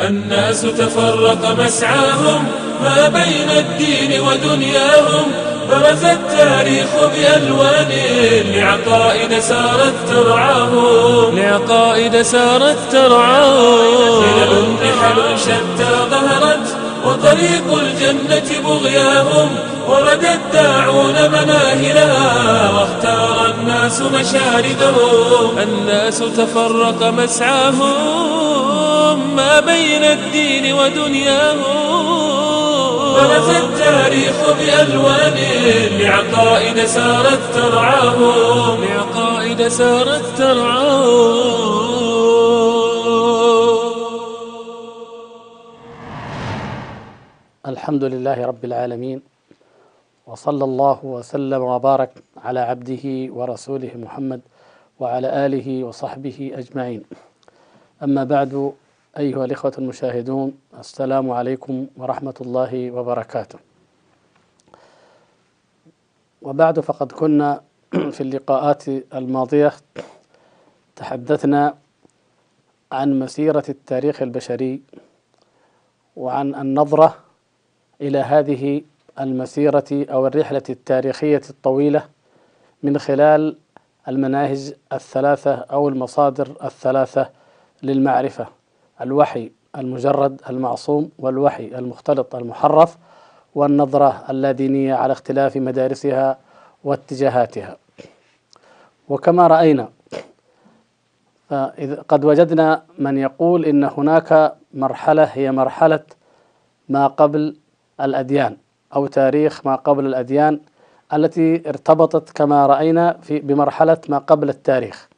[0.00, 2.44] الناس تفرق مسعاهم
[2.82, 5.32] ما بين الدين ودنياهم.
[5.70, 7.92] برز التاريخ بألوان
[8.54, 11.38] لعقائد سارت ترعاهم.
[11.38, 14.22] لعقائد سارت ترعاهم.
[14.22, 19.48] خلل نحل شتى ظهرت وطريق الجنة بغياهم.
[19.88, 23.05] ورد الداعون مناهلها واختار
[23.86, 27.96] الناس مشاردهم الناس تفرق مسعاهم
[29.36, 31.86] ما بين الدين ودنياهم.
[33.14, 35.38] برز التاريخ بألوان
[36.00, 38.84] لعقائد سارت ترعاهم.
[38.84, 41.86] لعقائد سارت ترعاهم.
[47.66, 49.35] الحمد لله رب العالمين
[50.26, 54.40] وصلى الله وسلم وبارك على عبده ورسوله محمد
[55.00, 57.02] وعلى آله وصحبه أجمعين.
[58.02, 58.72] أما بعد
[59.18, 63.58] أيها الإخوة المشاهدون السلام عليكم ورحمة الله وبركاته.
[66.42, 67.60] وبعد فقد كنا
[68.14, 69.72] في اللقاءات الماضية
[70.96, 71.74] تحدثنا
[72.92, 74.82] عن مسيرة التاريخ البشري
[76.16, 77.16] وعن النظرة
[78.00, 78.82] إلى هذه
[79.20, 82.04] المسيرة أو الرحلة التاريخية الطويلة
[82.82, 83.56] من خلال
[84.08, 87.28] المناهج الثلاثة أو المصادر الثلاثة
[87.82, 88.46] للمعرفة
[89.00, 92.96] الوحي المجرد المعصوم والوحي المختلط المحرف
[93.54, 96.38] والنظرة اللادينية على اختلاف مدارسها
[96.84, 97.76] واتجاهاتها.
[99.08, 99.88] وكما رأينا
[102.08, 106.02] قد وجدنا من يقول إن هناك مرحلة هي مرحلة
[106.88, 107.56] ما قبل
[108.00, 108.56] الأديان.
[108.94, 110.60] أو تاريخ ما قبل الأديان
[111.12, 115.08] التي ارتبطت كما رأينا في بمرحلة ما قبل التاريخ.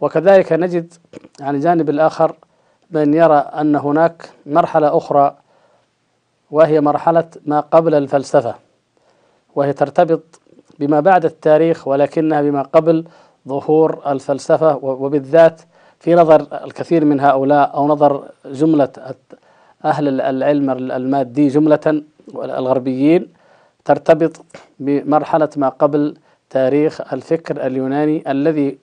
[0.00, 0.92] وكذلك نجد
[1.40, 2.36] عن الجانب الآخر
[2.90, 5.36] من يرى أن هناك مرحلة أخرى
[6.50, 8.54] وهي مرحلة ما قبل الفلسفة
[9.54, 10.40] وهي ترتبط
[10.78, 13.04] بما بعد التاريخ ولكنها بما قبل
[13.48, 15.60] ظهور الفلسفة وبالذات
[16.00, 18.88] في نظر الكثير من هؤلاء أو نظر جملة
[19.84, 22.02] أهل العلم المادي جملة
[22.34, 23.32] الغربيين
[23.84, 24.44] ترتبط
[24.78, 26.16] بمرحلة ما قبل
[26.50, 28.78] تاريخ الفكر اليوناني الذي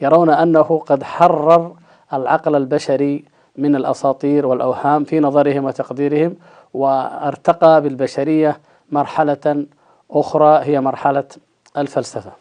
[0.00, 1.76] يرون أنه قد حرر
[2.12, 3.24] العقل البشري
[3.56, 6.36] من الأساطير والأوهام في نظرهم وتقديرهم
[6.74, 8.60] وارتقى بالبشرية
[8.92, 9.66] مرحلة
[10.10, 11.24] أخرى هي مرحلة
[11.76, 12.32] الفلسفة.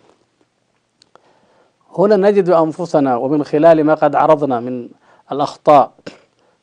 [1.98, 4.90] هنا نجد أنفسنا ومن خلال ما قد عرضنا من
[5.31, 5.92] الأخطاء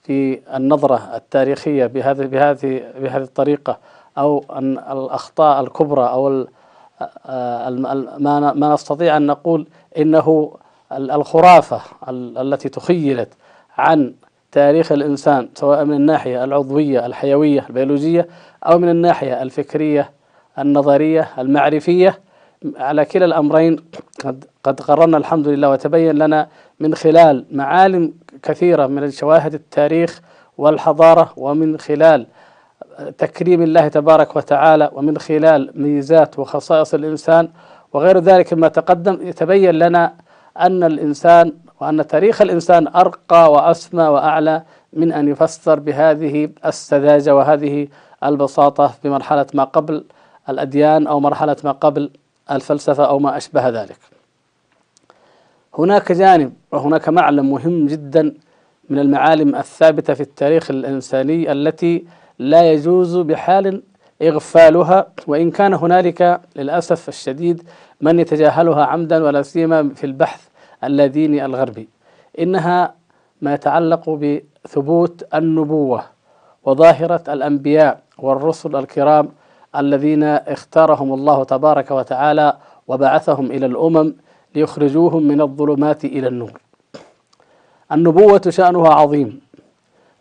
[0.05, 3.79] في النظرة التاريخية بهذه بهذه بهذه الطريقة
[4.19, 6.47] أو أن الأخطاء الكبرى أو
[8.55, 9.67] ما نستطيع أن نقول
[9.99, 10.53] إنه
[10.93, 13.29] الخرافة التي تخيلت
[13.79, 14.15] عن
[14.53, 18.29] تاريخ الإنسان سواء من الناحية العضوية الحيوية البيولوجية
[18.67, 20.11] أو من الناحية الفكرية
[20.59, 22.19] النظرية المعرفية
[22.77, 23.77] على كلا الأمرين
[24.25, 26.49] قد قد قررنا الحمد لله وتبين لنا
[26.81, 30.21] من خلال معالم كثيرة من شواهد التاريخ
[30.59, 32.27] والحضارة ومن خلال
[33.19, 37.49] تكريم الله تبارك وتعالى ومن خلال ميزات وخصائص الإنسان.
[37.93, 40.15] وغير ذلك مما تقدم يتبين لنا
[40.61, 47.89] أن الإنسان وأن تاريخ الإنسان أرقى وأسمى وأعلى من أن يفسر بهذه السذاجة وهذه
[48.25, 50.05] البساطة في مرحلة ما قبل
[50.49, 52.11] الأديان أو مرحلة ما قبل
[52.51, 53.99] الفلسفة أو ما أشبه ذلك.
[55.79, 58.35] هناك جانب وهناك معلم مهم جدا
[58.91, 62.05] من المعالم الثابتة في التاريخ الإنساني التي
[62.39, 63.83] لا يجوز بحال
[64.23, 67.63] إغفالها وإن كان هنالك للأسف الشديد
[68.01, 70.49] من يتجاهلها عمدا ولا سيما في البحث
[70.85, 71.89] اللاديني الغربي.
[72.39, 72.95] إنها
[73.43, 76.05] ما يتعلق بثبوت النبوة
[76.65, 79.29] وظاهرة الأنبياء والرسل الكرام
[79.77, 82.57] الذين اختارهم الله تبارك وتعالى
[82.89, 84.15] وبعثهم إلى الأمم
[84.55, 86.61] ليخرجوهم من الظلمات إلى النور.
[87.93, 89.41] النبوة شأنها عظيم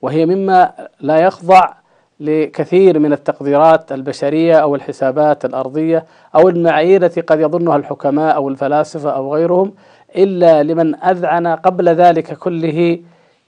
[0.01, 1.73] وهي مما لا يخضع
[2.19, 6.05] لكثير من التقديرات البشرية أو الحسابات الأرضية
[6.35, 9.73] أو المعايير التي قد يظنها الحكماء أو الفلاسفة أو غيرهم
[10.15, 12.99] إلا لمن أذعن قبل ذلك كله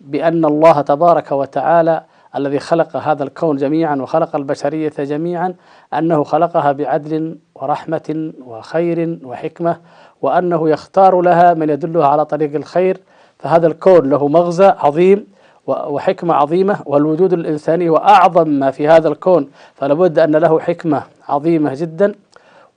[0.02, 2.04] بأن الله تبارك وتعالى
[2.36, 5.54] الذي خلق هذا الكون جميعا وخلق البشرية جميعا
[5.94, 9.78] أنه خلقها بعدل ورحمة وخير وحكمة
[10.22, 12.98] وأنه يختار لها من يدلها على طريق الخير.
[13.40, 15.28] فهذا الكون له مغزى عظيم
[15.68, 19.50] وحكمة عظيمة والوجود الإنساني هو أعظم ما في هذا الكون.
[19.76, 22.16] فلابد أن له حكمة عظيمة جدا.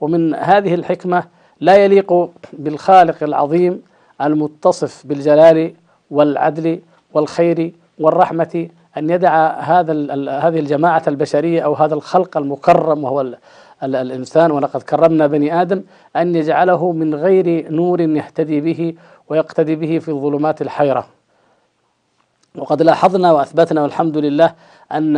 [0.01, 1.25] ومن هذه الحكمة
[1.61, 3.83] لا يليق بالخالق العظيم
[4.21, 5.73] المتصف بالجلال
[6.11, 6.81] والعدل
[7.15, 9.93] والخير والرحمة أن يدع هذا
[10.39, 13.37] هذه الجماعة البشرية أو هذا الخلق المكرم وهو ال
[13.83, 15.83] ال الإنسان ولقد كرمنا بني آدم
[16.17, 18.95] أن يجعله من غير نور يهتدي به
[19.29, 21.07] ويقتدي به في ظلمات الحيرة.
[22.59, 24.55] وقد لاحظنا وأثبتنا والحمد لله
[24.93, 25.17] أن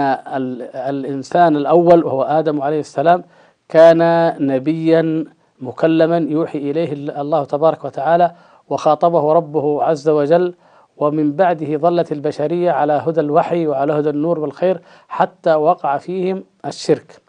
[0.74, 3.24] الإنسان الأول وهو آدم عليه السلام
[3.68, 5.24] كان نبيا
[5.60, 8.32] مكلما يوحي إليه الله تبارك وتعالى
[8.68, 10.54] وخاطبه ربه عز وجل
[11.00, 17.20] ومن بعده ظلت البشرية على هدى الوحي وعلى هدى النور والخير حتى وقع فيهم الشرك.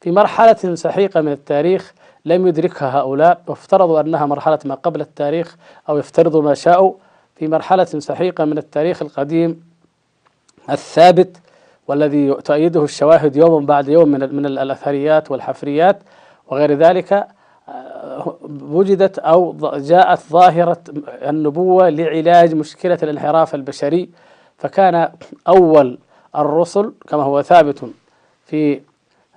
[0.00, 1.94] في مرحلة سحيقة من التاريخ
[2.24, 5.56] لم يدركها هؤلاء وافترضوا أنها مرحلة ما قبل التاريخ
[5.88, 6.92] أو يفترضوا ما شاءوا.
[7.36, 9.62] في مرحلة سحيقة من التاريخ القديم
[10.70, 11.36] الثابت
[11.88, 15.98] والذي تؤيده الشواهد يوم بعد يوم من من الأثريات والحفريات
[16.48, 17.28] وغير ذلك
[18.62, 20.76] وجدت أو جاءت ظاهرة
[21.08, 24.08] النبوة لعلاج مشكلة الانحراف البشري
[24.58, 25.08] فكان
[25.48, 25.98] أول
[26.36, 27.84] الرسل كما هو ثابت
[28.46, 28.80] في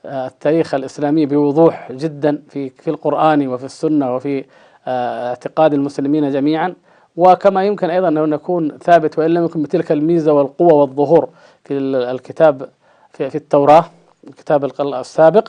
[0.06, 4.46] التاريخ الإسلامي بوضوح جدا في في القرآن وفي السنة وفي
[4.88, 6.74] اعتقاد المسلمين جميعا.
[7.18, 11.30] وكما يمكن أيضا أن نكون ثابت وإن لم يكن بتلك الميزة والقوة والظهور
[11.64, 12.70] في الكتاب
[13.14, 13.86] في, في التوراة
[14.28, 15.48] الكتاب السابق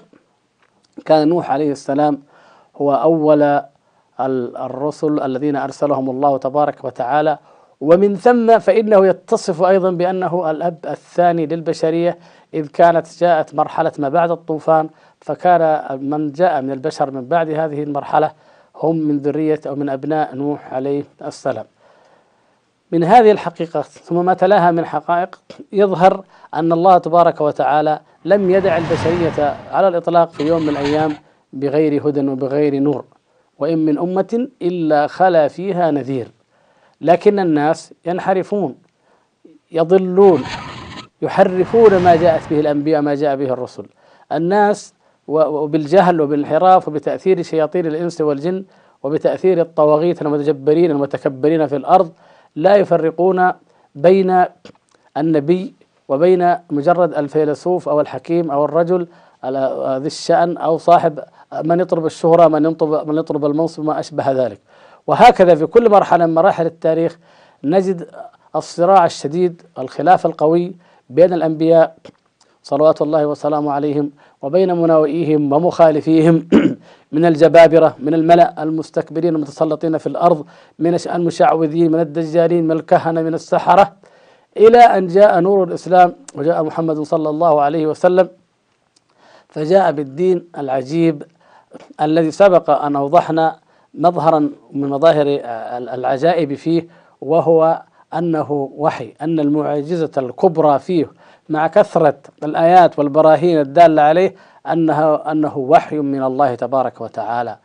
[1.05, 2.19] كان نوح عليه السلام
[2.77, 3.63] هو أول
[4.21, 7.39] الرسل الذين أرسلهم الله تبارك وتعالى.
[7.81, 12.19] ومن ثم فإنه يتصف أيضا بأنه الأب الثاني للبشرية.
[12.55, 14.89] إذ كانت جاءت مرحلة ما بعد الطوفان
[15.21, 18.33] فكان من جاء من البشر من بعد هذه المرحلة
[18.83, 21.65] هم من ذرية أو من أبناء نوح عليه السلام.
[22.93, 25.41] من هذه الحقيقة ثم ما تلاها من حقائق
[25.73, 31.13] يظهر أن الله تبارك وتعالى لم يدع البشرية على الإطلاق في يوم من الأيام
[31.53, 33.05] بغير هدى وبغير نور
[33.59, 36.29] وإن من أمة إلا خلا فيها نذير.
[37.01, 38.75] لكن الناس ينحرفون
[39.73, 40.43] يضلون
[41.23, 43.87] يحرفون ما جاءت به الأنبياء ما جاء به الرسل.
[44.33, 44.95] الناس
[45.29, 48.65] وبالجهل وبالانحراف وبتأثير شياطين الإنس والجن
[49.03, 52.13] وبتأثير الطواغيت المتجبرين المتكبرين في الأرض
[52.57, 53.53] لا يفرقون
[53.95, 54.45] بين
[55.17, 55.75] النبي
[56.09, 59.07] وبين مجرد الفيلسوف أو الحكيم أو الرجل
[59.99, 61.21] ذي الشأن أو صاحب
[61.65, 64.61] من يطلب الشهرة من يطلب من يطلب المنصب ما أشبه ذلك.
[65.07, 67.19] وهكذا في كل مرحلة من مراحل التاريخ
[67.65, 68.09] نجد
[68.57, 70.73] الصراع الشديد الخلاف القوي
[71.11, 71.97] بين الأنبياء
[72.63, 74.11] صلوات الله وسلامه عليهم
[74.43, 76.49] وبين مناوئيهم ومخالفيهم
[77.13, 80.45] من الجبابرة من الملأ المستكبرين المتسلطين في الأرض
[80.79, 83.93] من المشعوذين من الدجالين من الكهنة من السحرة
[84.57, 88.29] إلى أن جاء نور الإسلام وجاء محمد صلى الله عليه وسلم
[89.53, 91.23] فجاء بالدين العجيب
[92.01, 93.57] الذي سبق أن أوضحنا
[93.95, 95.27] مظهرا من مظاهر
[95.95, 96.87] العجائب فيه
[97.21, 97.83] وهو
[98.15, 101.07] أنه وحي أن المعجزة الكبرى فيه
[101.49, 102.15] مع كثرة
[102.45, 104.35] الآيات والبراهين الدالة عليه
[104.73, 107.57] أنه أنه وحي من الله تبارك وتعالى.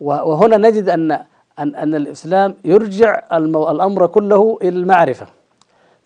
[0.00, 1.12] وهنا نجد أن
[1.58, 5.26] أن أن الإسلام يرجع الأمر كله إلى المعرفة.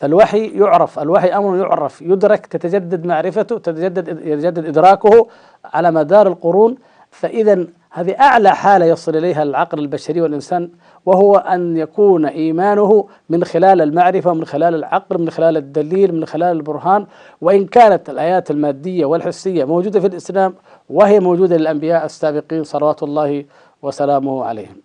[0.03, 5.27] فالوحي يعرف الوحي أمر يعرف يدرك تتجدد معرفته تتجدد يتجدد إدراكه
[5.65, 6.77] على مدار القرون.
[7.11, 10.71] فإذا هذه أعلى حالة يصل إليها العقل البشري والإنسان
[11.07, 16.57] وهو أن يكون إيمانه من خلال المعرفة من خلال العقل من خلال الدليل من خلال
[16.57, 17.07] البرهان.
[17.41, 20.55] وإن كانت الآيات المادية والحسية موجودة في الإسلام
[20.91, 23.45] وهي موجودة للأنبياء السابقين صلوات الله
[23.83, 24.77] وسلامه عليهم.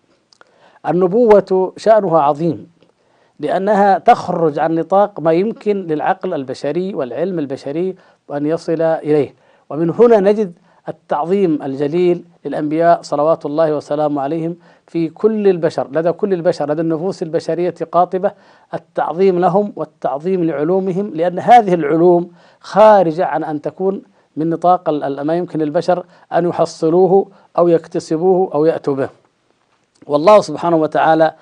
[0.88, 2.76] النبوة شأنها عظيم.
[3.39, 7.96] لأنها تخرج عن نطاق ما يمكن للعقل البشري والعلم البشري
[8.34, 9.34] أن يصل إليه.
[9.70, 10.53] ومن هنا نجد
[10.89, 14.56] التعظيم الجليل للأنبياء صلوات الله وسلامه عليهم
[14.88, 18.32] في كل البشر لدى كل البشر لدى النفوس البشرية قاطبة
[18.74, 24.01] التعظيم لهم والتعظيم لعلومهم لأن هذه العلوم خارجة عن أن تكون
[24.38, 24.89] من نطاق
[25.22, 27.27] ما يمكن للبشر أن يحصلوه
[27.58, 29.10] أو يكتسبوه أو يأتوا به.
[30.08, 31.34] والله سبحانه وتعالى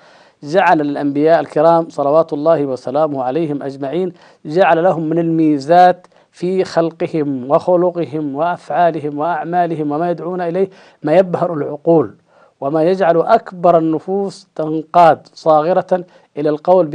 [0.42, 4.12] جعل الأنبياء الكرام صلوات الله وسلامه عليهم أجمعين
[4.44, 10.70] جعل لهم من الميزات في خلقهم وخلقهم وأفعالهم وأعمالهم وما يدعون إليه
[11.02, 12.14] ما يبهر العقول
[12.60, 16.04] وما يجعل أكبر النفوس تنقاد صاغرة
[16.36, 16.86] إلى القول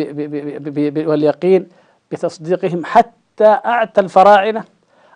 [1.08, 1.68] واليقين
[2.12, 4.64] بتصديقهم حتى أعتى الفراعنة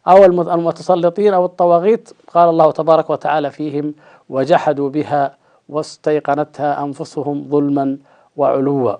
[0.07, 2.09] أو المتسلطين أو الطواغيت.
[2.33, 3.93] قال الله تبارك وتعالى فيهم
[4.29, 5.35] وجحدوا بها
[5.69, 7.97] واستيقنتها أنفسهم ظلما
[8.37, 8.95] وعلوا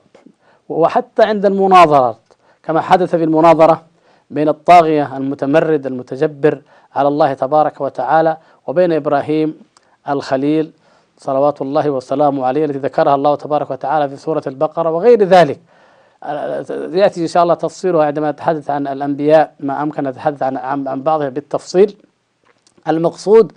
[0.70, 2.18] وحتى عند المناظرات
[2.64, 3.82] كما حدث في المناظرة
[4.30, 6.62] بين الطاغية المتمرد المتجبر
[6.96, 8.38] على الله تبارك وتعالى
[8.68, 9.60] وبين إبراهيم
[10.10, 10.72] الخليل
[11.18, 15.60] صلوات الله وسلامه عليه التي ذكرها الله تبارك وتعالى في سورة البقرة وغير ذلك.
[16.94, 21.30] يأتي إن شاء الله تفصيلها عندما نتحدث عن الأنبياء ما أمكن نتحدث عن عن بعضها
[21.30, 21.96] بالتفصيل.
[22.88, 23.52] المقصود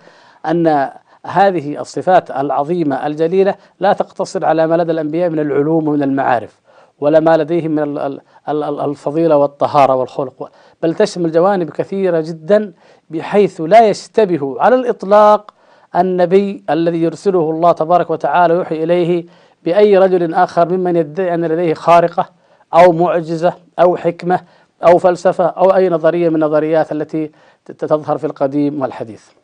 [0.47, 0.91] أن
[1.29, 6.61] هذه الصفات العظيمة الجليلة لا تقتصر على ما لدى الأنبياء من العلوم ومن المعارف
[7.01, 8.19] ولا ما لديهم من
[8.49, 10.51] الفضيلة والطهارة والخلق
[10.83, 12.73] بل تشمل جوانب كثيرة جدا
[13.11, 15.55] بحيث لا يشتبه على الإطلاق
[15.97, 19.27] النبي الذي يرسله الله تبارك وتعالى يوحي إليه
[19.65, 22.29] بأي رجل آخر ممن يدعي أن لديه خارقة
[22.75, 24.41] أو معجزة أو حكمة
[24.87, 27.31] أو فلسفة أو أي نظرية من النظريات التي
[27.79, 29.38] تظهر في القديم والحديث.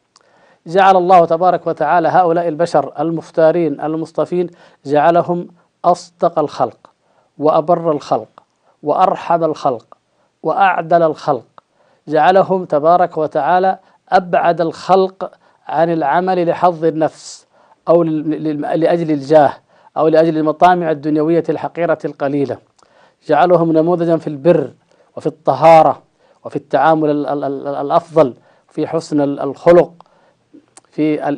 [0.66, 4.50] جعل الله تبارك وتعالى هؤلاء البشر المختارين المصطفين
[4.86, 5.48] جعلهم
[5.84, 6.90] أصدق الخلق
[7.38, 8.28] وأبر الخلق
[8.82, 9.86] وأرحم الخلق
[10.42, 11.44] وأعدل الخلق.
[12.08, 13.78] جعلهم تبارك وتعالى
[14.08, 15.30] أبعد الخلق
[15.66, 17.46] عن العمل لحظ النفس
[17.88, 19.52] أو لأجل الجاه
[19.96, 22.58] أو لأجل المطامع الدنيوية الحقيرة القليلة.
[23.28, 24.70] جعلهم نموذجا في البر
[25.16, 26.02] وفي الطهارة
[26.44, 27.26] وفي التعامل
[27.66, 28.34] الأفضل
[28.68, 29.92] في حسن الخلق
[30.94, 31.28] في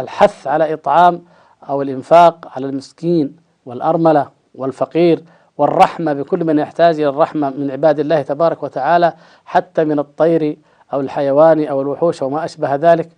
[0.00, 1.22] الحث على إطعام
[1.68, 5.24] أو الإنفاق على المسكين والأرملة والفقير
[5.58, 9.12] والرحمة بكل من يحتاج إلى الرحمة من عباد الله تبارك وتعالى
[9.44, 10.56] حتى من الطير
[10.92, 13.08] أو الحيوان أو الوحوش وما أشبه ذلك.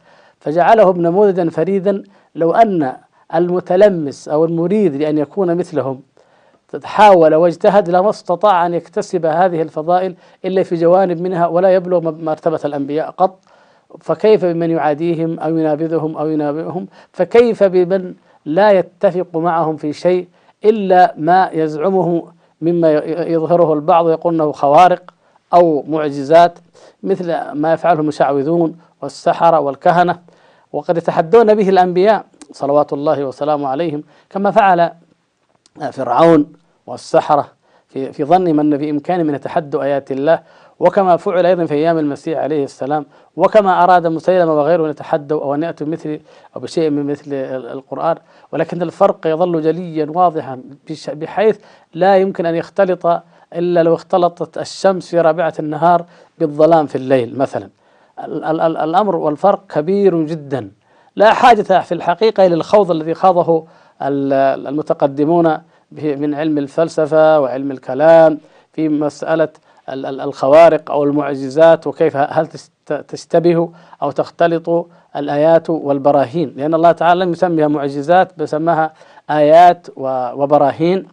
[0.41, 2.03] فجعلهم نموذجا فريدا
[2.35, 2.97] لو أن
[3.35, 6.03] المتلمس أو المريد لأن يكون مثلهم
[6.85, 10.15] حاول واجتهد لما استطاع أن يكتسب هذه الفضائل
[10.45, 13.39] إلا في جوانب منها ولا يبلغ مرتبة الأنبياء قط.
[14.01, 20.29] فكيف بمن يعاديهم أو ينابذهم أو ينابئهم؟ فكيف بمن لا يتفق معهم في شيء
[20.65, 22.25] إلا ما يزعمه
[22.61, 22.93] مما
[23.27, 25.15] يظهره البعض ويقول أنه خوارق
[25.55, 26.59] أو معجزات
[27.03, 30.19] مثل ما يفعله المشعوذون والسحرة والكهنة.
[30.73, 34.91] وقد يتحدون به الأنبياء صلوات الله وسلامه عليهم كما فعل
[35.93, 36.53] فرعون
[36.87, 37.49] والسحرة
[37.89, 40.43] في في ظنهم أن في إمكانهم أن يتحدوا آيات الله.
[40.81, 45.55] وكما فعل أيضا في أيام المسيح عليه السلام وكما أراد مسيلمة وغيره أن يتحدوا أو
[45.55, 46.21] أن يأتوا مثل
[46.57, 47.33] أو بشيء من مثل
[47.73, 48.17] القرآن
[48.53, 50.61] ولكن الفرق يظل جليا واضحا
[51.09, 51.59] بحيث
[51.95, 53.07] لا يمكن أن يختلط
[53.55, 56.05] إلا لو اختلطت الشمس في رابعة النهار
[56.39, 57.69] بالظلام في الليل مثلا.
[58.85, 60.71] الأمر والفرق كبير جدا.
[61.17, 63.65] لا حاجة في الحقيقة إلى الخوض الذي خاضه
[64.03, 65.59] المتقدمون
[65.93, 68.39] من علم الفلسفة وعلم الكلام
[68.73, 69.49] في مسألة
[69.89, 72.49] الخوارق أو المعجزات وكيف هل
[73.09, 73.69] تشتبه
[74.03, 74.87] أو تختلط
[75.17, 76.55] الآيات والبراهين.
[76.57, 78.93] لأن الله تعالى لم يسميها معجزات بسماها
[79.31, 81.09] آيات وبراهين.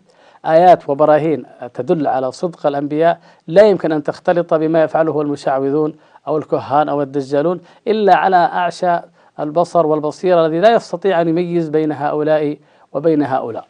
[0.46, 3.20] آيات وبراهين تدل على صدق الأنبياء.
[3.48, 5.94] لا يمكن أن تختلط بما يفعله المشعوذون
[6.28, 9.00] أو الكهان أو الدجالون إلا على أعشى
[9.40, 12.58] البصر والبصيرة الذي لا يستطيع أن يميز بين هؤلاء
[12.94, 13.66] وبين هؤلاء.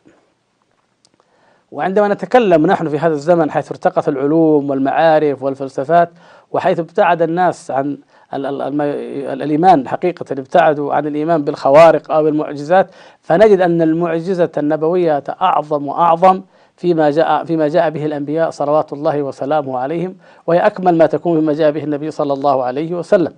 [1.71, 6.09] وعندما نتكلم نحن في هذا الزمن حيث ارتقت العلوم والمعارف والفلسفات
[6.51, 7.97] وحيث ابتعد الناس عن
[8.33, 16.41] الإيمان حقيقة ابتعدوا عن الإيمان بالخوارق أو بالمعجزات فنجد أن المعجزة النبوية أعظم وأعظم
[16.77, 20.15] فيما جاء فيما جاء به الأنبياء صلوات الله وسلامه عليهم
[20.47, 23.33] وهي أكمل ما تكون فيما جاء به النبي صلى الله عليه وسلم.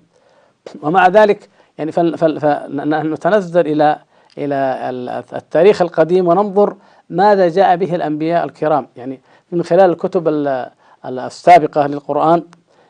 [0.81, 3.97] ومع ذلك يعني فنحن نتنزل إلى
[4.37, 4.79] إلى
[5.33, 6.75] التاريخ القديم وننظر
[7.09, 9.19] ماذا جاء به الأنبياء الكرام؟ يعني
[9.51, 10.27] من خلال الكتب
[11.05, 12.43] السابقة للقرآن.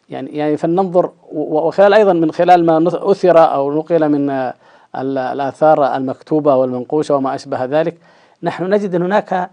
[0.10, 4.52] يعني يعني فلننظر وخلال أيضا من خلال ما أثر أو نقل من
[4.96, 7.98] الآثار المكتوبة والمنقوشة وما أشبه ذلك
[8.44, 9.50] نحن نجد أن هناك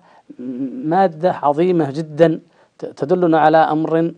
[0.84, 2.40] مادة عظيمة جدا
[2.96, 4.12] تدلنا على أمر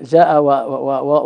[0.00, 0.42] جاء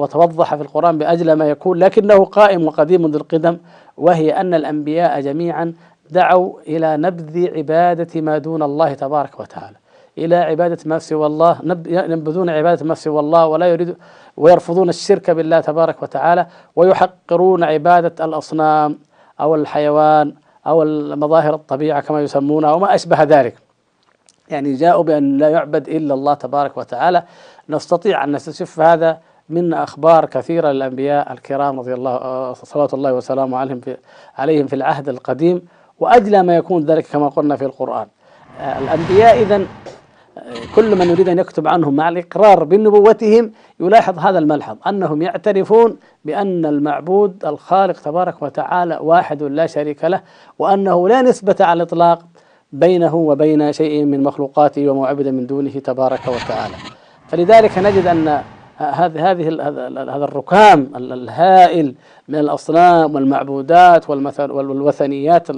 [0.00, 3.56] وتوضح في القرآن بأجل ما يكون لكنه قائم وقديم منذ القدم
[3.96, 5.74] وهي أن الأنبياء جميعا
[6.12, 9.76] دعوا إلى نبذ عبادة ما دون الله تبارك وتعالى.
[10.18, 13.96] إلى عبادة ما سوى الله ينبذون عبادة ما سوى الله ولا يريد
[14.36, 18.98] ويرفضون الشرك بالله تبارك وتعالى ويحقرون عبادة الأصنام
[19.40, 20.34] أو الحيوان
[20.66, 23.54] أو المظاهر الطبيعة كما يسمونها وما أشبه ذلك.
[24.48, 27.22] يعني جاءوا بأن لا يعبد إلا الله تبارك وتعالى.
[27.68, 33.80] نستطيع أن نستشف هذا من أخبار كثيرة للأنبياء الكرام رضي الله صلوات الله وسلامه عليهم
[33.80, 33.96] في
[34.38, 35.62] عليهم في العهد القديم.
[36.00, 38.06] وأجلى ما يكون ذلك كما قلنا في القرآن.
[38.60, 39.66] الأنبياء إذا
[40.74, 46.66] كل من يريد أن يكتب عنهم مع الإقرار بنبوتهم يلاحظ هذا الملحظ أنهم يعترفون بأن
[46.66, 50.20] المعبود الخالق تبارك وتعالى واحد لا شريك له
[50.58, 52.18] وأنه لا نسبة على الإطلاق
[52.72, 56.74] بينه وبين شيء من مخلوقاته ومعبد من دونه تبارك وتعالى.
[57.28, 58.42] فلذلك نجد أن
[58.80, 59.48] هذه هذه
[60.14, 61.94] هذا الركام الهائل
[62.28, 65.48] من الأصنام والمعبودات والوثنيات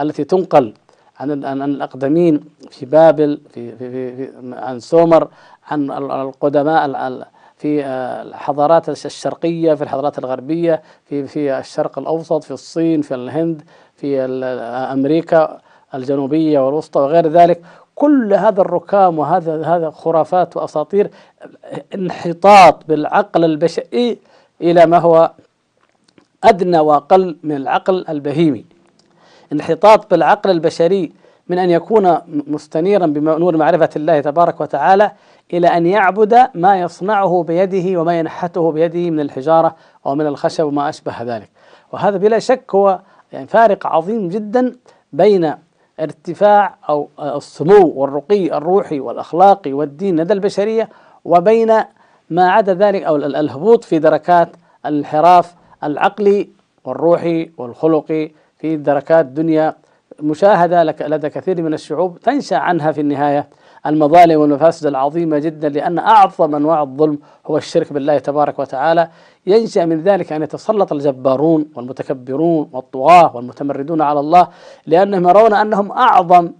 [0.00, 0.74] التي تنقل
[1.20, 5.28] عن عن الأقدمين في بابل في في في, في عن سومر
[5.70, 6.86] عن القدماء
[7.56, 7.86] في
[8.22, 13.62] الحضارات الشرقية في الحضارات الغربية في في الشرق الأوسط في الصين في الهند
[13.96, 14.20] في
[14.92, 15.58] أمريكا
[15.94, 17.62] الجنوبية والوسطى وغير ذلك.
[17.94, 21.10] كل هذا الركام وهذا هذا خرافات وأساطير
[21.94, 24.18] انحطاط بالعقل البشري
[24.60, 25.30] إلى ما هو
[26.44, 28.64] أدنى وأقل من العقل البهيمي.
[29.52, 31.12] انحطاط بالعقل البشري
[31.48, 35.10] من أن يكون مستنيرا بنور معرفة الله تبارك وتعالى
[35.52, 40.88] إلى أن يعبد ما يصنعه بيده وما ينحته بيده من الحجارة أو من الخشب وما
[40.88, 41.48] أشبه ذلك.
[41.92, 43.00] وهذا بلا شك هو
[43.32, 44.76] يعني فارق عظيم جدا
[45.12, 45.54] بين
[46.00, 50.88] ارتفاع أو السمو والرقي الروحي والأخلاقي والدين لدى البشرية
[51.24, 51.72] وبين
[52.30, 54.48] ما عدا ذلك أو الهبوط في دركات
[54.86, 56.48] الانحراف العقلي
[56.84, 59.74] والروحي والخلقي في دركات دنيا
[60.22, 63.48] مشاهدة لدى كثير من الشعوب تنشأ عنها في النهاية.
[63.86, 69.08] المظالم والمفاسد العظيمة جدا لأن أعظم أنواع الظلم هو الشرك بالله تبارك وتعالى.
[69.46, 74.48] ينشأ من ذلك أن يتسلط الجبارون والمتكبرون والطغاة والمتمردون على الله
[74.86, 76.52] لأنهم يرون أنهم أعظم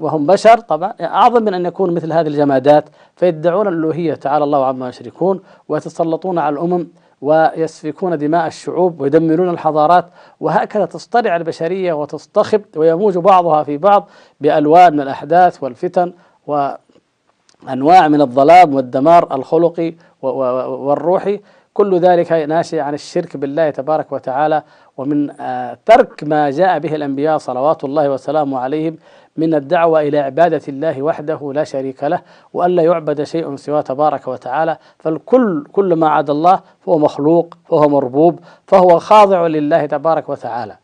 [0.00, 0.58] وهم بشر.
[0.58, 2.88] طبعا أعظم من أن يكون مثل هذه الجمادات.
[3.16, 6.88] فيدعون الألوهية تعالى الله عما يشركون ويتسلطون على الأمم
[7.20, 10.06] ويسفكون دماء الشعوب ويدمرون الحضارات
[10.40, 14.08] وهكذا تصطنع البشرية وتصطخب ويموج بعضها في بعض
[14.40, 16.12] بألوان من الأحداث والفتن
[16.46, 21.40] وأنواع من الظلام والدمار الخلقي والروحي.
[21.74, 24.62] كل ذلك ناشئ عن الشرك بالله تبارك وتعالى.
[24.96, 28.96] ومن آه، ترك ما جاء به الأنبياء صلوات الله وسلامه عليهم
[29.40, 32.20] من الدعوة إلى عبادة الله وحده لا شريك له
[32.52, 38.40] وألا يعبد شيء سواه تبارك وتعالى فالكل كل ما عدا الله فهو مخلوق فهو مربوب
[38.66, 40.76] فهو خاضع لله تبارك وتعالى.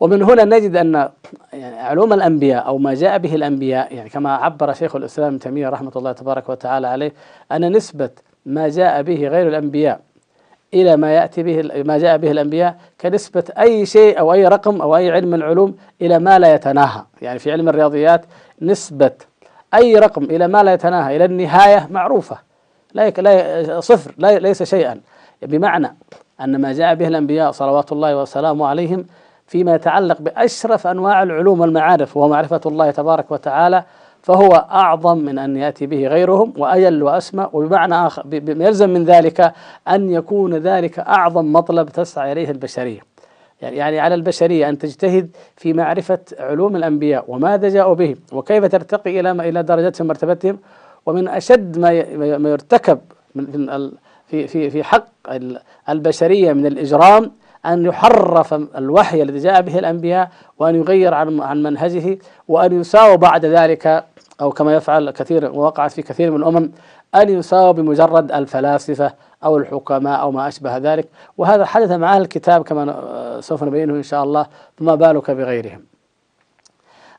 [0.00, 1.08] ومن هنا نجد أن
[1.52, 5.68] يعني علوم الأنبياء أو ما جاء به الأنبياء يعني كما عبر شيخ الإسلام ابن تيمية
[5.68, 7.12] رحمة الله تبارك وتعالى عليه
[7.52, 8.10] أن نسبة
[8.46, 10.00] ما جاء به غير الأنبياء
[10.74, 14.96] إلى ما يأتي به ما جاء به الأنبياء كنسبة أي شيء أو أي رقم أو
[14.96, 17.02] أي علم من العلوم إلى ما لا يتناهى.
[17.22, 18.24] يعني في علم الرياضيات
[18.62, 19.12] نسبة
[19.74, 22.38] أي رقم إلى ما لا يتناهى إلى النهاية معروفة.
[22.94, 25.00] لا لا صفر لا ليس شيئا.
[25.42, 25.96] بمعنى
[26.40, 29.06] أن ما جاء به الأنبياء صلوات الله وسلامه عليهم
[29.46, 33.84] فيما يتعلق بأشرف أنواع العلوم والمعارف وهو معرفة الله تبارك وتعالى
[34.22, 39.52] فهو أعظم من أن يأتي به غيرهم وأجل وأسمى وبمعنى آخر يلزم من ذلك
[39.88, 43.00] أن يكون ذلك أعظم مطلب تسعى إليه البشرية.
[43.62, 49.20] يعني يعني على البشرية أن تجتهد في معرفة علوم الأنبياء وماذا جاءوا به وكيف ترتقي
[49.20, 50.58] إلى إلى درجتهم ومرتبتهم
[51.06, 52.98] ومن أشد ما ما يرتكب
[53.34, 53.90] من
[54.26, 55.08] في في في حق
[55.88, 57.30] البشرية من الإجرام
[57.66, 62.18] أن يحرف الوحي الذي جاء به الأنبياء وأن يغير عن عن منهجه
[62.48, 64.04] وأن يساوى بعد ذلك
[64.40, 66.70] أو كما يفعل كثير ووقعت في كثير من الأمم
[67.14, 69.12] أن يساوى بمجرد الفلاسفة
[69.44, 71.08] أو الحكماء أو ما أشبه ذلك.
[71.38, 74.46] وهذا حدث مع أهل الكتاب كما سوف نبينه إن شاء الله
[74.78, 75.84] فما بالك بغيرهم.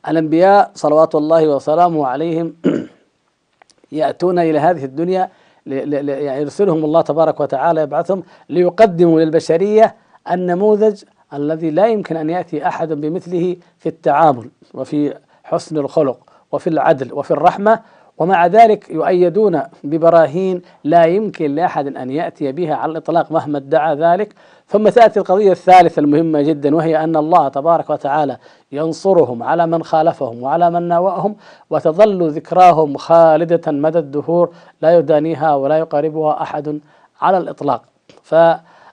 [0.08, 2.54] الأنبياء صلوات الله وسلامه عليهم
[3.92, 5.30] يأتون إلى هذه الدنيا
[5.66, 9.94] يعني يرسلهم الله تبارك وتعالى يبعثهم ليقدموا للبشرية
[10.30, 11.02] النموذج
[11.34, 16.18] الذي لا يمكن أن يأتي احد بمثله في التعامل وفي حسن الخلق
[16.52, 17.80] وفي العدل وفي الرحمة
[18.18, 24.34] ومع ذلك يؤيدون ببراهين لا يمكن لأحد أن يأتي بها على الإطلاق مهما ادعى ذلك.
[24.66, 28.36] ثم تأتي القضية الثالثة المهمة جدا وهي أن الله تبارك وتعالى
[28.72, 31.36] ينصرهم على من خالفهم وعلى من ناوأهم
[31.70, 34.50] وتظل ذكراهم خالدة مدى الدهور
[34.82, 36.80] لا يدانيها ولا يقاربها أحد
[37.20, 37.82] على الإطلاق.
[38.22, 38.34] ف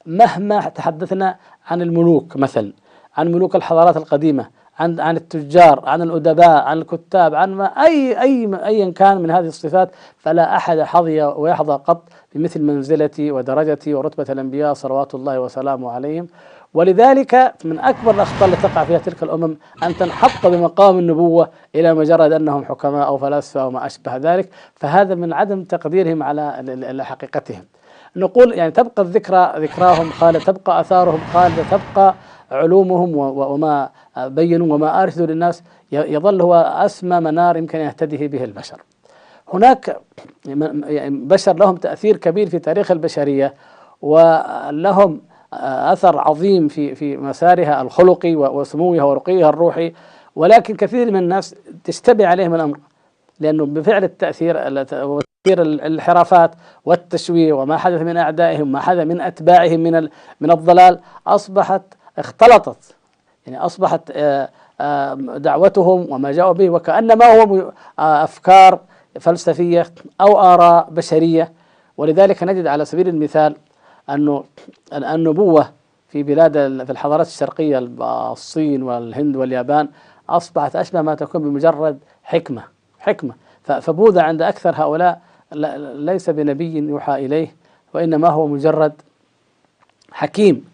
[0.08, 1.36] مهما تحدثنا
[1.67, 2.74] عن الملوك مثلا
[3.17, 4.48] عن ملوك الحضارات القديمة
[4.80, 9.48] عن عن التجار عن الأدباء عن الكتاب عن ما أي أي أيا كان من هذه
[9.48, 16.28] الصفات فلا أحد حظي ويحظى قط بمثل منزلتي ودرجتي ورتبة الأنبياء صلوات الله وسلامه عليهم.
[16.74, 22.32] ولذلك من أكبر الأخطاء التي تقع فيها تلك الأمم أن تنحط بمقام النبوة إلى مجرد
[22.32, 24.50] أنهم حكماء أو فلاسفة أو ما أشبه ذلك.
[24.76, 27.63] فهذا من عدم تقديرهم على حقيقتهم.
[28.17, 32.15] نقول يعني تبقى الذكرى ذكراهم خالدة تبقى أثارهم خالدة تبقى
[32.51, 35.63] علومهم وما بينوا وما أرشدوا للناس.
[35.91, 38.82] يظل هو أسمى منار يمكن يهتدي به البشر.
[39.53, 39.97] هناك
[40.86, 43.53] يعني بشر لهم تأثير كبير في تاريخ البشرية
[44.01, 45.21] ولهم
[45.53, 49.93] أثر عظيم في في مسارها الخلقي وسموها ورقيها الروحي.
[50.36, 52.77] ولكن كثير من الناس تشتبه عليهم الأمر.
[53.39, 54.58] لأنه بفعل التأثير
[54.91, 56.52] وتأثير الانحرافات
[56.86, 60.10] والتشويه وما حدث من أعدائهم ما حدث من أتباعهم من
[60.41, 61.82] من الضلال أصبحت
[62.17, 62.95] اختلطت.
[63.47, 68.80] يعني أصبحت آه، دعوتهم وما جاءوا به وكأنما هو أفكار
[69.19, 69.86] فلسفية
[70.21, 71.54] أو آراء بشرية.
[71.97, 73.56] ولذلك نجد على سبيل المثال
[74.10, 74.43] أنه
[74.93, 75.69] النبوة
[76.10, 76.54] في بلاد
[76.86, 77.78] في الحضارات الشرقية
[78.32, 79.89] الصين والهند واليابان
[80.30, 82.77] أصبحت أشبه ما تكون بمجرد حكمة.
[82.99, 83.33] حكمة.
[83.63, 85.21] فبوذا عند أكثر هؤلاء
[85.95, 87.55] ليس بنبي يوحى إليه
[87.93, 88.93] وإنما هو مجرد
[90.12, 90.65] حكيم.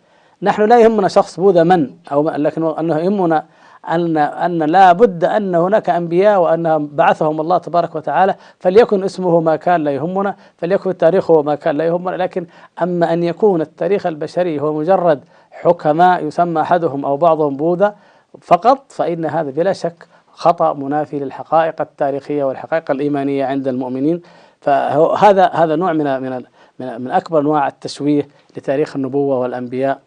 [0.41, 3.45] نحن لا يهمنا شخص بوذا من أو لكن أنه يهمنا
[3.89, 9.55] أن أن لا بد أن هناك أنبياء وأن بعثهم الله تبارك وتعالى فليكن اسمه ما
[9.55, 12.15] كان لا يهمنا فليكن تاريخه ما كان لا يهمنا.
[12.15, 12.45] لكن
[12.81, 17.95] أما أن يكون التاريخ البشري هو مجرد حكماء يسمى أحدهم أو بعضهم بوذا
[18.41, 24.22] فقط فإن هذا بلا شك خطأ منافي للحقائق التاريخية والحقائق الإيمانية عند المؤمنين
[24.62, 26.43] فهذا هذا نوع من من
[26.78, 30.00] من أكبر انواع التشويه لتاريخ النبوة والأنبياء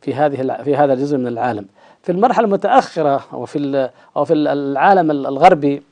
[0.00, 1.66] في هذه في هذا الجزء من العالم.
[2.02, 5.82] في المرحلة المتأخرة أو في أو في العالم الغربي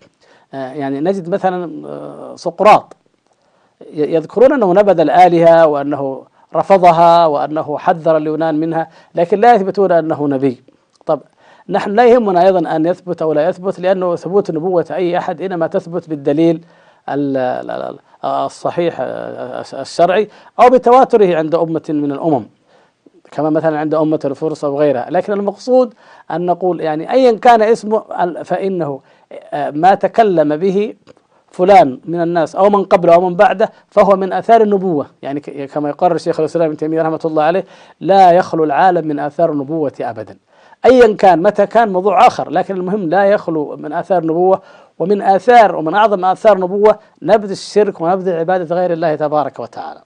[0.55, 2.97] آه، يعني نجد مثلا آه، سقراط
[3.93, 6.23] يذكرون أنه نبذ الآلهة وأنه
[6.55, 10.63] رفضها وأنه حذر اليونان منها لكن لا يثبتون أنه نبي.
[11.07, 11.21] طب
[11.71, 15.67] نحن لا يهمنا أيضا أن يثبت أو لا يثبت لأنه ثبوت نبوه أي أحد إنما
[15.67, 16.65] تثبت بالدليل
[18.25, 18.97] الصحيح
[19.75, 20.29] الشرعي
[20.61, 22.45] أو بتواتره عند أمة من الأمم
[23.33, 25.07] كما مثلا عند أمة الفرس أو غيرها.
[25.11, 25.95] لكن المقصود
[26.31, 28.03] أن نقول يعني أيا كان اسمه
[28.45, 29.01] فإنه
[29.55, 30.95] ما تكلم به
[31.51, 35.07] فلان من الناس أو من قبله أو من بعده فهو من آثار النبوة.
[35.23, 37.65] يعني كما يقرر شيخ الإسلام ابن تيمية رحمة الله عليه
[38.01, 40.37] لا يخلو العالم من آثار النبوة أبدا.
[40.85, 44.63] أيا كان متى كان موضوع آخر لكن المهم لا يخلو من آثار النبوة
[44.99, 50.01] ومن آثار ومن أعظم آثار نبوة نبذ الشرك ونبذ عبادة غير الله تبارك وتعالى.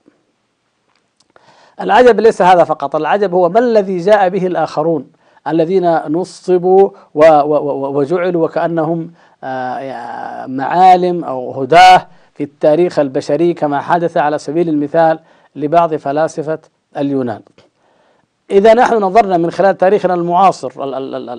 [1.81, 5.07] العجب ليس هذا فقط العجب هو ما الذي جاء به الآخرون
[5.49, 6.91] الذين نصبوا
[7.95, 9.11] وجعلوا وكأنهم
[9.45, 15.19] آه، معالم أو هداه في التاريخ البشري كما حدث على سبيل المثال
[15.57, 16.59] لبعض فلاسفة
[16.97, 17.41] اليونان.
[18.51, 20.73] إذا نحن نظرنا من خلال تاريخنا المعاصر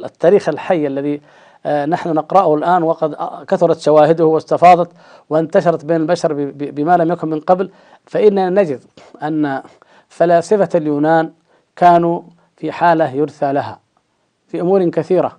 [0.05, 1.21] التاريخ الحي الذي
[1.65, 3.15] آه، نحن نقرأه الآن وقد
[3.47, 4.91] كثرت شواهده واستفاضت
[5.29, 7.69] وانتشرت بين البشر بما لم يكن من قبل.
[8.05, 8.79] فإننا نجد
[9.23, 9.61] أن
[10.09, 11.31] فلاسفة اليونان
[11.75, 12.21] كانوا
[12.57, 13.79] في حالة يرثى لها
[14.47, 15.37] في أمور كثيرة.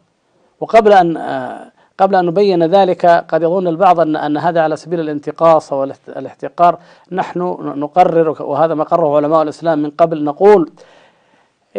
[0.61, 5.01] وقبل أن آه، قبل أن نبين ذلك قد يظن البعض أن أن هذا على سبيل
[5.01, 6.79] الانتقاص أو الاحتقار.
[7.13, 7.41] نحن
[7.77, 10.71] نقرر وهذا ما قرره علماء الإسلام من قبل نقول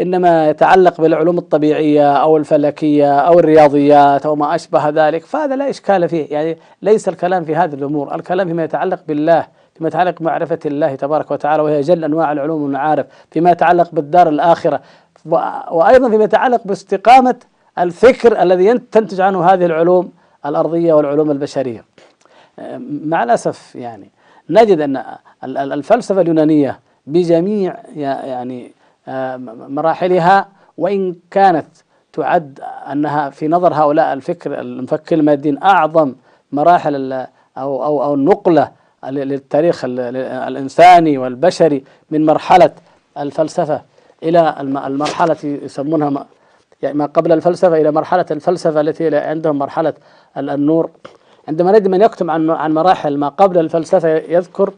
[0.01, 6.09] إنما يتعلق بالعلوم الطبيعية أو الفلكية أو الرياضيات أو ما أشبه ذلك فهذا لا إشكال
[6.09, 6.27] فيه.
[6.31, 11.31] يعني ليس الكلام في هذه الأمور الكلام فيما يتعلق بالله فيما يتعلق بمعرفة الله تبارك
[11.31, 14.81] وتعالى وهي جل أنواع العلوم والمعارف فيما يتعلق بالدار الآخرة
[15.71, 17.35] وأيضا فيما يتعلق باستقامة
[17.79, 20.11] الفكر الذي تنتج عنه هذه العلوم
[20.45, 21.85] الأرضية والعلوم البشرية.
[23.05, 24.09] مع الأسف يعني
[24.49, 25.03] نجد أن
[25.43, 28.71] الفلسفة اليونانية بجميع يعني
[29.67, 31.67] مراحلها وإن كانت
[32.13, 32.59] تعد
[32.91, 36.15] أنها في نظر هؤلاء الفكر المفكر المادين أعظم
[36.51, 37.13] مراحل
[37.57, 38.71] أو أو أو النقلة
[39.03, 42.71] للتاريخ الإنساني والبشري من مرحلة
[43.17, 43.81] الفلسفة
[44.23, 46.25] إلى المرحلة يسمونها
[46.81, 49.93] يعني ما قبل الفلسفة إلى مرحلة الفلسفة التي عندهم مرحلة
[50.37, 50.89] النور.
[51.47, 54.73] عندما نجد من يكتب عن عن مراحل ما قبل الفلسفة يذكر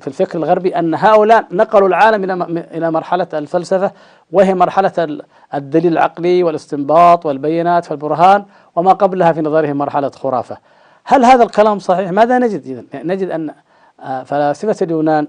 [0.00, 3.92] في الفكر الغربي أن هؤلاء نقلوا العالم إلى إلى مرحلة الفلسفة
[4.32, 5.18] وهي مرحلة
[5.54, 8.44] الدليل العقلي والاستنباط والبينات والبرهان
[8.76, 10.58] وما قبلها في نظرهم مرحلة خرافة
[11.04, 13.50] هل هذا الكلام صحيح؟ ماذا نجد إذن؟ نجد أن
[14.00, 15.26] آه، فلاسفة اليونان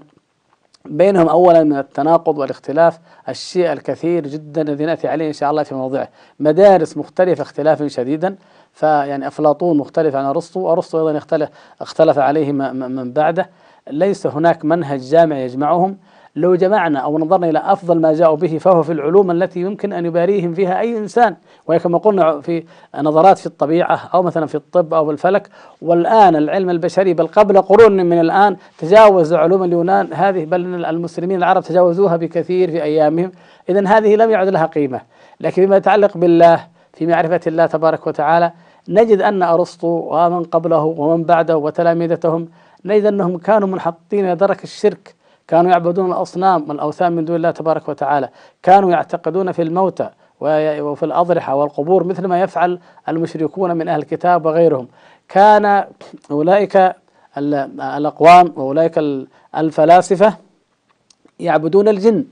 [0.84, 5.74] بينهم اولا من التناقض والاختلاف الشيء الكثير جدا الذي نأتي عليه إن شاء الله في
[5.74, 6.08] موضوعه
[6.40, 8.36] مدارس مختلفة اختلافا شديدا
[8.74, 10.60] فيعني أفلاطون مختلف عن أرسطو.
[10.60, 11.48] وارسطو أيضا اختلف
[11.80, 13.50] اختلف عليه من بعده.
[13.90, 15.96] ليس هناك منهج جامع يجمعهم.
[16.36, 20.06] لو جمعنا أو نظرنا إلى أفضل ما جاءوا به فهو في العلوم التي يمكن أن
[20.06, 21.36] يباريهم فيها أي إنسان.
[21.66, 22.64] وهي كما قلنا في
[22.96, 25.48] نظرات في الطبيعة أو مثلا في الطب أو الفلك.
[25.82, 30.12] والآن العلم البشري بل قبل قرون من الآن تجاوز علوم اليونان.
[30.12, 33.32] هذه بل المسلمين العرب تجاوزوها بكثير في أيامهم.
[33.68, 35.00] إذا هذه لم يعد لها قيمة.
[35.40, 38.52] لكن فيما يتعلق بالله في معرفة الله تبارك وتعالى
[38.88, 42.48] نجد أن أرسطو ومن قبله ومن بعده وتلامذتهم
[42.84, 45.14] نجد أنهم كانوا منحطين إلى درك الشرك
[45.48, 48.28] كانوا يعبدون الأصنام والأوثان من دون الله تبارك وتعالى
[48.62, 50.08] كانوا يعتقدون في الموتى
[50.40, 54.88] وفي الأضرحة والقبور مثل ما يفعل المشركون من أهل الكتاب وغيرهم.
[55.28, 55.84] كان
[56.30, 56.94] أولئك
[57.98, 58.98] الأقوام وأولئك
[59.56, 60.34] الفلاسفة
[61.40, 62.24] يعبدون الجن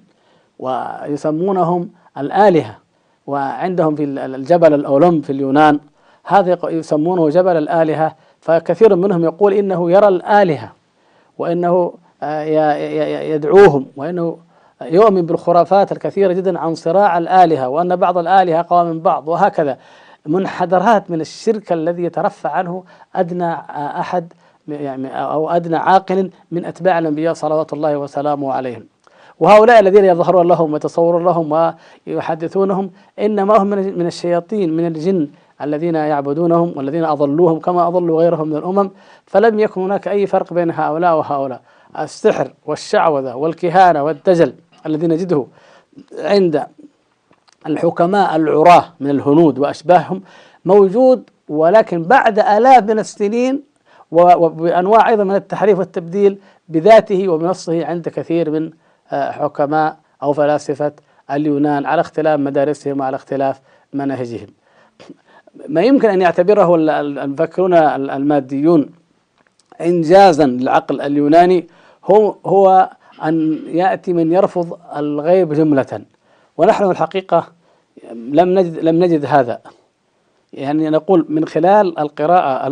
[0.59, 2.79] ويسمونهم الآلهة
[3.27, 5.81] وعندهم في الجبل الأولمب في اليونان.
[6.25, 10.73] هذا يسمونه جبل الآلهة فكثير منهم يقول إنه يرى الآلهة
[11.39, 12.75] وإنه آه،
[13.23, 14.39] يدعوهم وإنه
[14.83, 19.79] يؤمن بالخرافات الكثيرة جدا عن صراع الآلهة وأن بعض الآلهة أقوى من بعض وهكذا.
[20.27, 23.53] منحدرات من الشرك الذي يترفع عنه أدنى
[24.01, 24.33] أحد
[24.69, 28.85] يعني أو أدنى عاقل من أتباع الأنبياء صلوات الله وسلامه عليهم.
[29.41, 31.73] وهؤلاء الذين يظهرون لهم ويتصورون لهم
[32.07, 35.29] ويحدثونهم إنما هم من الشياطين من الجن.
[35.61, 38.91] الذين يعبدونهم والذين أضلوهم كما أضلوا غيرهم من الأمم
[39.27, 41.61] فلم يكن هناك أي فرق بين هؤلاء وهؤلاء.
[41.99, 44.55] السحر والشعوذة والكهانة والدجل
[44.87, 45.47] الذي نجده
[46.19, 46.67] عند
[47.67, 50.23] الحكماء العراة من الهنود وأشباههم
[50.65, 53.63] موجود ولكن بعد آلاف من السنين
[54.11, 56.39] وبأنواع أيضا من التحريف والتبديل
[56.69, 58.71] بذاته وبنصه عند كثير من
[59.13, 60.93] آه، حكماء أو فلاسفة
[61.31, 63.61] اليونان على اختلاف مدارسهم وعلى اختلاف
[63.93, 64.47] مناهجهم.
[65.69, 66.75] ما يمكن أن يعتبره
[67.25, 68.91] المفكرون الماديون.
[69.81, 71.67] إنجازا للعقل اليوناني
[72.05, 72.91] هو هو
[73.25, 76.01] أن يأتي من يرفض الغيب جملة.
[76.57, 77.47] ونحن الحقيقة
[78.13, 79.61] لم نجد لم نجد هذا.
[80.53, 82.67] يعني نقول من خلال القراءة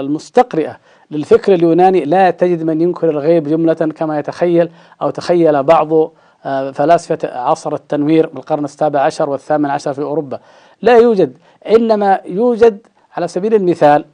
[0.00, 0.76] المستقرئة
[1.10, 4.70] للفكر اليوناني لا تجد من ينكر الغيب جملة كما يتخيل
[5.02, 6.12] أو تخيل بعض
[6.44, 10.40] آه، فلاسفة عصر التنوير بالقرن السابع عشر والثامن عشر في أوروبا.
[10.82, 14.04] لا يوجد إنما يوجد على سبيل المثال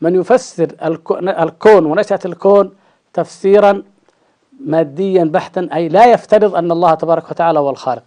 [0.00, 0.68] من يفسر
[1.22, 2.72] الكون ونشأة الكون
[3.14, 3.82] تفسيرا
[4.66, 8.02] ماديا بحتا أي لا يفترض أن الله تبارك وتعالى هو الخالق.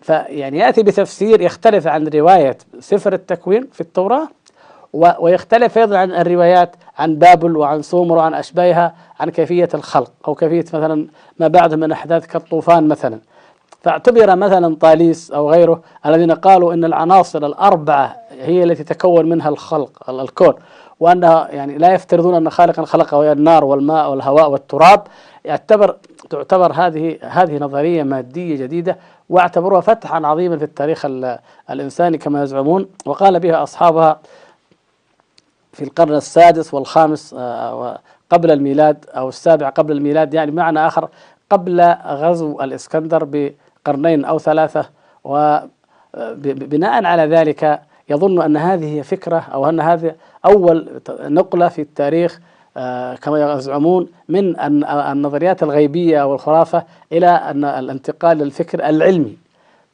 [0.00, 4.28] فيعني يأتي بتفسير يختلف عن رواية سفر التكوين في التوراة
[4.92, 10.64] ويختلف أيضا عن الروايات عن بابل وعن سومر وعن أشباهها عن كيفية الخلق أو كيفية
[10.78, 11.06] مثلا
[11.38, 13.18] ما بعد من أحداث كالطوفان مثلا.
[13.82, 20.10] فاعتبر مثلا طاليس أو غيره الذين قالوا أن العناصر الأربعة هي التي تكون منها الخلق
[20.10, 20.54] الكون.
[21.00, 25.02] وأنها يعني لا يفترضون أن خالقا خلقه وهي النار والماء والهواء والتراب.
[25.44, 25.96] يعتبر
[26.30, 28.98] تعتبر هذه هذه نظرية مادية جديدة
[29.30, 31.06] واعتبروها فتحا عظيما في التاريخ
[31.70, 32.88] الإنساني كما يزعمون.
[33.06, 34.20] وقال بها أصحابها
[35.72, 37.98] في القرن السادس والخامس آه،
[38.30, 41.08] قبل الميلاد أو السابع قبل الميلاد يعني بمعنى آخر
[41.50, 44.88] قبل غزو الإسكندر بقرنين أو ثلاثة.
[45.24, 50.14] وبناء على ذلك يظن أن هذه هي فكرة أو أن هذه
[50.44, 50.88] أول
[51.20, 52.40] نقلة في التاريخ
[52.76, 59.36] آه، كما يزعمون من النظريات الغيبية والخرافة إلى أن الانتقال للفكر العلمي.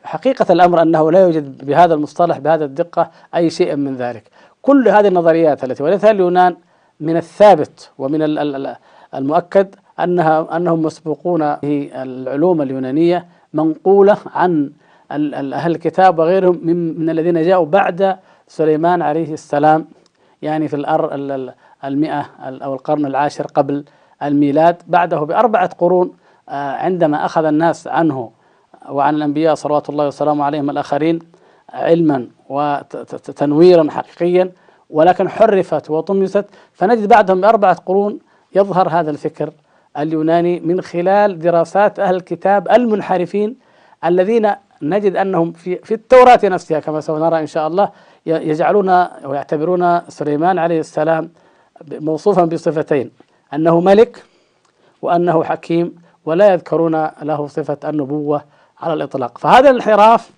[0.05, 4.23] حقيقة الأمر أنه لا يوجد بهذا المصطلح بهذا الدقة أي شيء من ذلك.
[4.63, 6.57] كل هذه النظريات التي ولدتها اليونان
[7.01, 8.23] من الثابت ومن
[9.15, 14.71] المؤكد أنها أنهم مسبوقون في العلوم اليونانية منقولة عن
[15.13, 19.87] أهل الكتاب وغيرهم من, الذين جاءوا بعد سليمان عليه السلام.
[20.43, 21.15] يعني في الأر
[21.85, 23.85] المئة أو القرن العاشر قبل
[24.23, 24.83] الميلاد.
[24.87, 26.13] بعده بأربعة قرون
[26.49, 28.31] آه، عندما أخذ الناس عنه
[28.89, 31.19] وعن الأنبياء صلوات الله وسلامه عليهم الآخرين
[31.73, 34.53] علما وتنويرا حقيقيا
[34.91, 36.45] ولكن حرفت وطمست.
[36.73, 38.19] فنجد بعدهم بأربعة قرون
[38.55, 39.51] يظهر هذا الفكر
[39.99, 43.57] اليوناني من خلال دراسات أهل الكتاب المنحرفين
[44.05, 44.51] الذين
[44.83, 47.91] نجد أنهم في, في التوراة نفسها كما سوف نرى إن شاء الله
[48.27, 48.89] يجعلون
[49.25, 51.31] ويعتبرون سليمان عليه السلام
[51.91, 53.11] موصوفا بصفتين
[53.55, 54.25] أنه ملك
[55.03, 58.43] وأنه حكيم ولا يذكرون له صفة النبوة
[58.81, 59.39] على الإطلاق.
[59.39, 60.31] فهذا الانحراف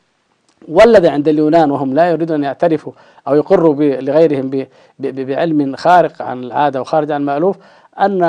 [0.69, 2.93] والذي عند اليونان وهم لا يريدون أن يعترفوا
[3.29, 4.67] أو يقروا لغيرهم
[4.99, 7.57] بعلم خارق عن العادة وخارج عن المألوف
[8.01, 8.23] أن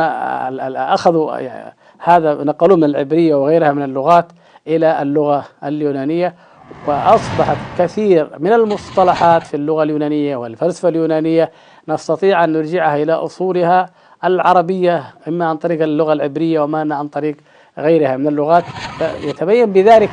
[0.75, 1.37] أخذوا
[1.99, 4.25] هذا نقلوه من العبرية وغيرها من اللغات
[4.67, 6.35] إلى اللغة اليونانية
[6.87, 11.51] وأصبحت كثير من المصطلحات في اللغة اليونانية والفلسفة اليونانية.
[11.87, 13.89] نستطيع أن نرجعها إلى أصولها
[14.23, 17.37] العربية إما عن طريق اللغة العبرية وما عن طريق
[17.77, 18.63] غيرها من اللغات.
[19.23, 20.09] يتبين بذلك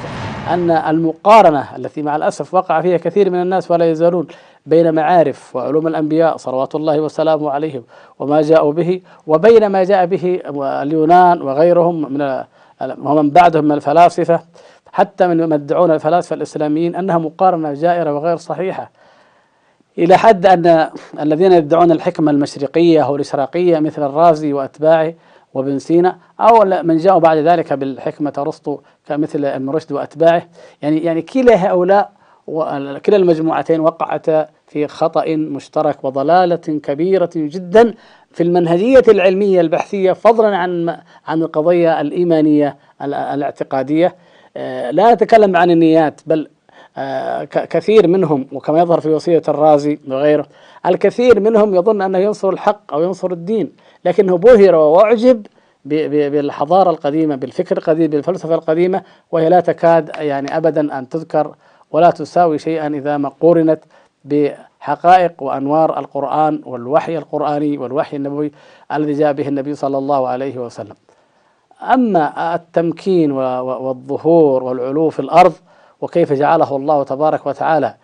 [0.50, 4.26] أن المقارنة التي مع الأسف وقع فيها كثير من الناس ولا يزالون
[4.66, 7.82] بين معارف وعلوم الأنبياء صلوات الله وسلامه عليهم
[8.18, 10.40] وما جاءوا به وبين ما جاء به
[10.82, 12.42] اليونان وغيرهم من
[12.82, 14.40] ومن بعدهم من الفلاسفة
[14.92, 18.90] حتى من يدعون الفلاسفة الإسلاميين أنها مقارنة جائرة وغير صحيحة.
[19.98, 20.90] إلى حد أن
[21.20, 25.14] الذين يدعون الحكمة المشرقية أو الإشراقية مثل الرازي وأتباعه
[25.54, 30.42] وابن سينا أو من جاءوا بعد ذلك بالحكمة أرسطو كمثل ابن رشد وأتباعه.
[30.82, 32.12] يعني يعني كلا هؤلاء
[33.06, 37.94] كلا المجموعتين وقعتا في خطأ مشترك وضلالة كبيرة جدا
[38.32, 44.14] في المنهجية العلمية البحثية فضلا عن عن القضية الإيمانية الاعتقادية.
[44.56, 46.48] آه، لا نتكلم عن النيات بل
[46.96, 50.46] آه، كثير منهم وكما يظهر في وصية الرازي وغيره
[50.86, 53.72] الكثير منهم يظن أنه ينصر الحق أو ينصر الدين
[54.04, 55.46] لكنه بهر وأعجب
[55.84, 61.54] بالحضارة القديمة بالفكر القديم بالفلسفة القديمة وهي لا تكاد يعني أبدا أن تذكر
[61.92, 63.84] ولا تساوي شيئا إذا ما قورنت
[64.24, 68.52] بحقائق وأنوار القرآن والوحي القرآني والوحي النبوي
[68.92, 70.94] الذي جاء به النبي صلى الله عليه وسلم.
[71.82, 75.52] أما التمكين والظهور والعلو في الأرض
[76.00, 77.94] وكيف جعله الله تبارك وتعالى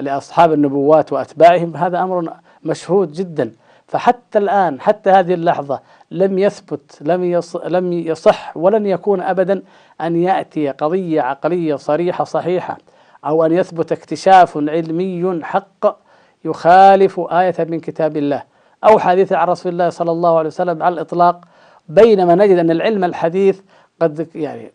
[0.00, 2.32] لأصحاب النبوات وأتباعهم هذا أمر
[2.64, 3.52] مشهود جدا.
[3.86, 9.62] فحتى الآن حتى هذه اللحظة لم يثبت لم لم يصح ولن يكون أبدا
[10.00, 12.78] أن يأتي قضية عقلية صريحة صحيحة
[13.26, 15.96] أو أن يثبت اكتشاف علمي حق
[16.44, 18.42] يخالف آية من كتاب الله
[18.84, 21.40] أو حديث عن رسول الله صلى الله عليه وسلم على الإطلاق
[21.88, 23.60] بينما نجد أن العلم الحديث
[24.02, 24.72] قد يعني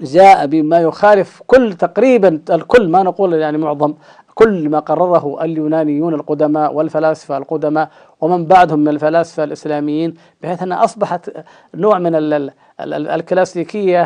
[0.00, 3.94] جاء بما يخالف كل تقريبا الكل ما نقول يعني معظم
[4.34, 7.88] كل ما قرره اليونانيون القدماء والفلاسفة القدماء
[8.20, 11.30] ومن بعدهم من الفلاسفة الإسلاميين بحيث أنها أصبحت
[11.74, 12.12] نوع من
[12.80, 14.04] الكلاسيكية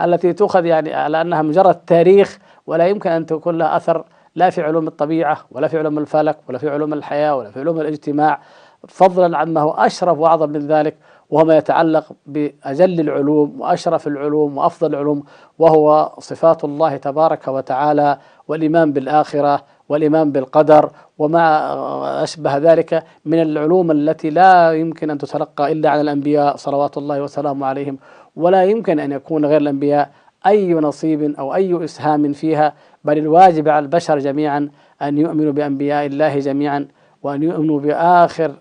[0.00, 4.04] التي تؤخذ يعني على أنها مجرد تاريخ ولا يمكن أن تكون لها أثر
[4.34, 7.80] لا في علوم الطبيعة ولا في علوم الفلك ولا في علوم الحياة ولا في علوم
[7.80, 8.40] الاجتماع.
[8.88, 10.96] فضلا عما هو أشرف وأعظم من ذلك
[11.30, 15.24] وهو ما يتعلق بأجل العلوم وأشرف العلوم وأفضل العلوم
[15.58, 24.30] وهو صفات الله تبارك وتعالى والإيمان بالآخرة والإيمان بالقدر وما أشبه ذلك من العلوم التي
[24.30, 27.98] لا يمكن أن تتلقى إلا عن الأنبياء صلوات الله وسلامه عليهم
[28.36, 30.10] ولا يمكن أن يكون غير الأنبياء
[30.46, 32.74] أي نصيب أو أي إسهام فيها
[33.04, 34.68] بل الواجب على البشر جميعا
[35.02, 36.88] أن يؤمنوا بأنبياء الله جميعا
[37.22, 38.52] وأن يؤمنوا بآخر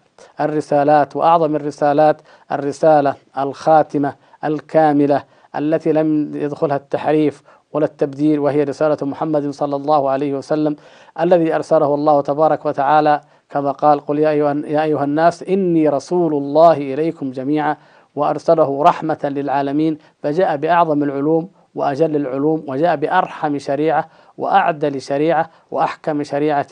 [0.41, 4.13] الرسالات وأعظم الرسالات الرسالة الخاتمة
[4.43, 5.23] الكاملة
[5.55, 10.75] التي لم يدخلها التحريف ولا التبديل وهي رسالة محمد صلى الله عليه وسلم
[11.19, 16.33] الذي أرسله الله تبارك وتعالى كما قال قل يا أيها, يا أيها الناس إني رسول
[16.33, 17.77] الله إليكم جميعا
[18.15, 26.67] وأرسله رحمة للعالمين فجاء بأعظم العلوم وأجل العلوم وجاء بأرحم شريعة وأعدل شريعة وأحكم شريعة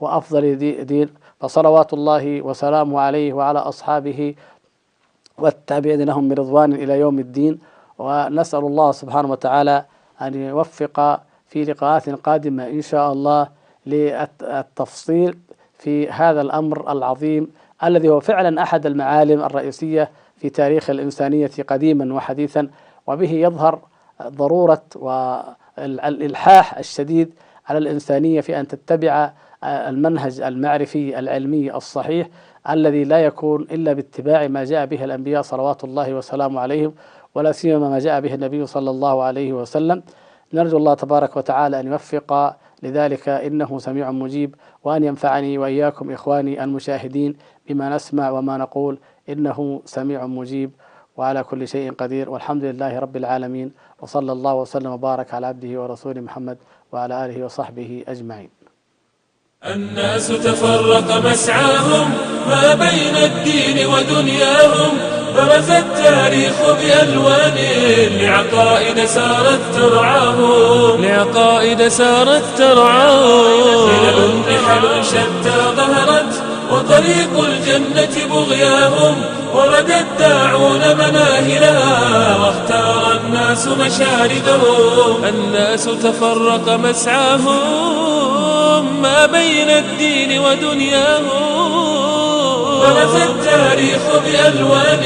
[0.00, 1.08] وأفضل دين
[1.40, 4.34] فصلوات الله وسلامه عليه وعلى أصحابه
[5.38, 7.58] والتابعين لهم برضوان إلى يوم الدين.
[7.98, 9.84] ونسأل الله سبحانه وتعالى
[10.22, 13.48] أن يوفق في لقاءات قادمة إن شاء الله
[13.86, 15.38] للتفصيل
[15.78, 17.50] في هذا الأمر العظيم
[17.84, 22.68] الذي هو فعلا أحد المعالم الرئيسية في تاريخ الإنسانية قديما وحديثا.
[23.06, 23.78] وبه يظهر
[24.28, 27.34] ضرورة والإلحاح الشديد
[27.66, 29.32] على الإنسانية في أن تتبع
[29.64, 32.28] المنهج المعرفي العلمي الصحيح
[32.70, 36.94] الذي لا يكون إلا باتباع ما جاء به الأنبياء صلوات الله وسلامه عليهم
[37.34, 40.02] ولا سيما ما جاء به النبي صلى الله عليه وسلم.
[40.52, 42.56] نرجو الله تبارك وتعالى أن يوفق.
[42.82, 44.54] لذلك إنه سميع مجيب
[44.84, 47.36] وأن ينفعني وإياكم إخواني المشاهدين
[47.68, 48.98] بما نسمع وما نقول.
[49.28, 50.70] إنه سميع مجيب.
[51.16, 53.68] وعلى كل شيء قدير والحمد لله رب العالمين
[54.00, 56.58] وصلى الله وسلم وبارك على عبده ورسوله محمد
[56.92, 58.50] وعلى آله وصحبه أجمعين.
[59.74, 62.06] الناس تفرق مسعاهم
[62.48, 64.92] ما بين الدين ودنياهم
[65.36, 67.58] برز التاريخ بألوان
[68.20, 71.04] لعقائد سارت ترعاهم.
[71.04, 73.88] لعقائد سارت ترعاهم.
[73.88, 76.32] خلل نحل شتى ظهرت
[76.72, 78.11] وطريق الجنة
[78.52, 79.16] بغياهم
[79.54, 87.62] ورد الداعون مناهلها واختار الناس مشاردهم الناس تفرق مسعاهم
[89.02, 91.52] ما بين الدين ودنياهم.
[92.80, 95.04] برز التاريخ بألوان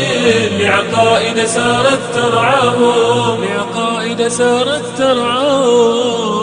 [0.60, 3.44] لعقائد سارت ترعاهم.
[3.44, 6.35] لعقائد سارت ترعاهم.